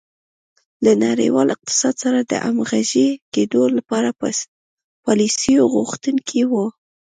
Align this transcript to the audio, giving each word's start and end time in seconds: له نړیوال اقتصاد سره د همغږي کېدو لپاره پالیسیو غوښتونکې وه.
له 0.85 0.91
نړیوال 1.05 1.47
اقتصاد 1.55 1.95
سره 2.03 2.19
د 2.21 2.33
همغږي 2.45 3.07
کېدو 3.33 3.63
لپاره 3.77 4.09
پالیسیو 5.05 5.63
غوښتونکې 5.75 6.43
وه. 6.51 6.65